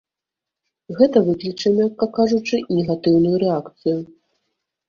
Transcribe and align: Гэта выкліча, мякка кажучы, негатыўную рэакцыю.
Гэта 1.01 1.21
выкліча, 1.27 1.67
мякка 1.81 2.05
кажучы, 2.17 2.63
негатыўную 2.79 3.37
рэакцыю. 3.45 3.99